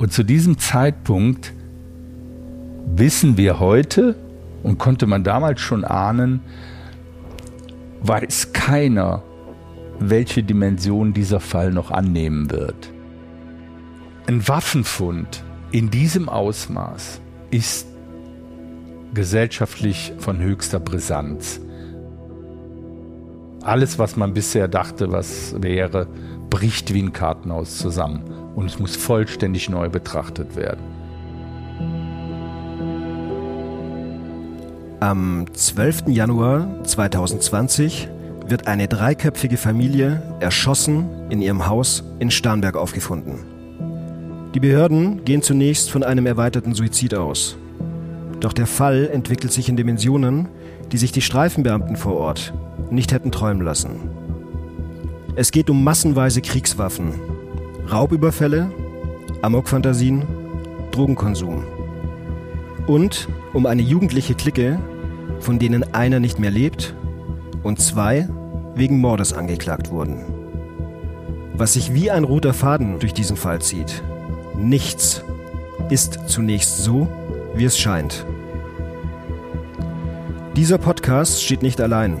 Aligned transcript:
Und 0.00 0.14
zu 0.14 0.22
diesem 0.22 0.56
Zeitpunkt 0.56 1.52
wissen 2.86 3.36
wir 3.36 3.60
heute 3.60 4.16
und 4.62 4.78
konnte 4.78 5.06
man 5.06 5.24
damals 5.24 5.60
schon 5.60 5.84
ahnen, 5.84 6.40
weiß 8.00 8.54
keiner, 8.54 9.22
welche 9.98 10.42
Dimension 10.42 11.12
dieser 11.12 11.38
Fall 11.38 11.70
noch 11.70 11.90
annehmen 11.90 12.50
wird. 12.50 12.90
Ein 14.26 14.48
Waffenfund 14.48 15.44
in 15.70 15.90
diesem 15.90 16.30
Ausmaß 16.30 17.20
ist 17.50 17.86
gesellschaftlich 19.12 20.14
von 20.16 20.38
höchster 20.38 20.80
Brisanz. 20.80 21.60
Alles, 23.60 23.98
was 23.98 24.16
man 24.16 24.32
bisher 24.32 24.66
dachte, 24.66 25.12
was 25.12 25.54
wäre, 25.60 26.06
bricht 26.48 26.94
wie 26.94 27.02
ein 27.02 27.12
Kartenhaus 27.12 27.76
zusammen 27.76 28.39
und 28.54 28.66
es 28.66 28.78
muss 28.78 28.96
vollständig 28.96 29.68
neu 29.68 29.88
betrachtet 29.88 30.56
werden. 30.56 30.82
Am 35.00 35.46
12. 35.52 36.08
Januar 36.08 36.84
2020 36.84 38.08
wird 38.46 38.66
eine 38.66 38.86
dreiköpfige 38.86 39.56
Familie 39.56 40.22
erschossen 40.40 41.08
in 41.30 41.40
ihrem 41.40 41.66
Haus 41.66 42.04
in 42.18 42.30
Starnberg 42.30 42.76
aufgefunden. 42.76 43.38
Die 44.54 44.60
Behörden 44.60 45.24
gehen 45.24 45.42
zunächst 45.42 45.90
von 45.90 46.02
einem 46.02 46.26
erweiterten 46.26 46.74
Suizid 46.74 47.14
aus. 47.14 47.56
Doch 48.40 48.52
der 48.52 48.66
Fall 48.66 49.08
entwickelt 49.12 49.52
sich 49.52 49.68
in 49.68 49.76
Dimensionen, 49.76 50.48
die 50.92 50.98
sich 50.98 51.12
die 51.12 51.22
Streifenbeamten 51.22 51.96
vor 51.96 52.16
Ort 52.16 52.52
nicht 52.90 53.12
hätten 53.12 53.30
träumen 53.30 53.64
lassen. 53.64 54.10
Es 55.36 55.52
geht 55.52 55.70
um 55.70 55.84
massenweise 55.84 56.42
Kriegswaffen, 56.42 57.14
Raubüberfälle, 57.88 58.70
Amokfantasien, 59.42 60.22
Drogenkonsum 60.90 61.64
und 62.86 63.28
um 63.52 63.66
eine 63.66 63.82
jugendliche 63.82 64.34
Clique, 64.34 64.78
von 65.40 65.58
denen 65.58 65.94
einer 65.94 66.20
nicht 66.20 66.38
mehr 66.38 66.50
lebt 66.50 66.94
und 67.62 67.80
zwei 67.80 68.28
wegen 68.74 68.98
Mordes 69.00 69.32
angeklagt 69.32 69.90
wurden. 69.90 70.24
Was 71.54 71.74
sich 71.74 71.92
wie 71.94 72.10
ein 72.10 72.24
roter 72.24 72.54
Faden 72.54 72.98
durch 72.98 73.12
diesen 73.12 73.36
Fall 73.36 73.60
zieht. 73.60 74.02
Nichts 74.56 75.22
ist 75.90 76.20
zunächst 76.26 76.78
so, 76.78 77.08
wie 77.54 77.64
es 77.64 77.78
scheint. 77.78 78.24
Dieser 80.56 80.78
Podcast 80.78 81.42
steht 81.42 81.62
nicht 81.62 81.80
allein. 81.80 82.18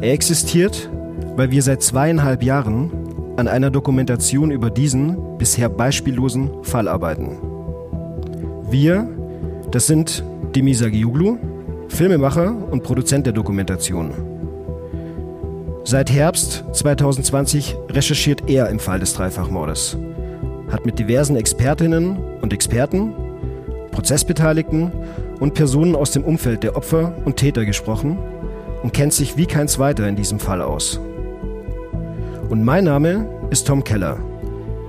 Er 0.00 0.12
existiert, 0.12 0.90
weil 1.36 1.50
wir 1.50 1.62
seit 1.62 1.82
zweieinhalb 1.82 2.42
Jahren 2.42 2.90
an 3.36 3.48
einer 3.48 3.70
Dokumentation 3.70 4.50
über 4.50 4.70
diesen 4.70 5.38
bisher 5.38 5.68
beispiellosen 5.68 6.62
Fall 6.62 6.88
arbeiten. 6.88 7.38
Wir, 8.70 9.08
das 9.70 9.86
sind 9.86 10.24
Demisa 10.54 10.88
Giuglu, 10.88 11.38
Filmemacher 11.88 12.54
und 12.70 12.82
Produzent 12.82 13.26
der 13.26 13.32
Dokumentation. 13.32 14.12
Seit 15.84 16.10
Herbst 16.10 16.64
2020 16.72 17.76
recherchiert 17.90 18.48
er 18.48 18.68
im 18.70 18.78
Fall 18.78 19.00
des 19.00 19.14
Dreifachmordes, 19.14 19.98
hat 20.70 20.86
mit 20.86 20.98
diversen 20.98 21.36
Expertinnen 21.36 22.16
und 22.40 22.52
Experten, 22.52 23.12
Prozessbeteiligten 23.90 24.92
und 25.40 25.54
Personen 25.54 25.94
aus 25.94 26.12
dem 26.12 26.24
Umfeld 26.24 26.62
der 26.62 26.76
Opfer 26.76 27.14
und 27.24 27.36
Täter 27.36 27.64
gesprochen 27.64 28.16
und 28.82 28.92
kennt 28.92 29.12
sich 29.12 29.36
wie 29.36 29.46
kein 29.46 29.68
zweiter 29.68 30.08
in 30.08 30.16
diesem 30.16 30.38
Fall 30.38 30.62
aus. 30.62 31.00
Und 32.48 32.62
mein 32.62 32.84
Name 32.84 33.26
ist 33.50 33.66
Tom 33.66 33.82
Keller. 33.82 34.18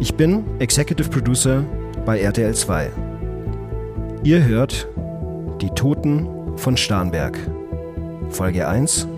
Ich 0.00 0.14
bin 0.14 0.44
Executive 0.58 1.08
Producer 1.08 1.64
bei 2.04 2.20
RTL 2.20 2.54
2. 2.54 2.90
Ihr 4.22 4.44
hört 4.44 4.86
Die 5.60 5.70
Toten 5.70 6.56
von 6.56 6.76
Starnberg. 6.76 7.38
Folge 8.30 8.68
1 8.68 9.08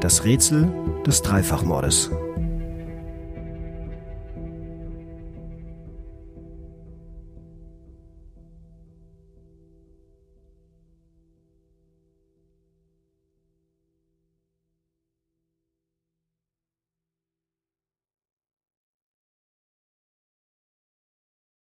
Das 0.00 0.24
Rätsel 0.24 0.68
des 1.06 1.22
Dreifachmordes. 1.22 2.10